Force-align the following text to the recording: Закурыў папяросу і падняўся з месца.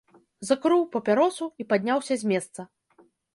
Закурыў 0.49 0.79
папяросу 0.95 1.49
і 1.65 1.67
падняўся 1.75 2.13
з 2.23 2.31
месца. 2.33 2.61